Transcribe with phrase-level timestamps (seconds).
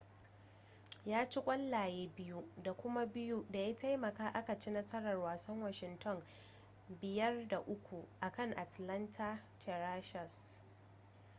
[1.05, 5.61] ya ci ƙwallaye 2 da kuma 2 da ya taimaka aka ci a nasarar wasan
[5.61, 6.23] washington
[7.01, 10.61] 5-3 akan atlanta thrashers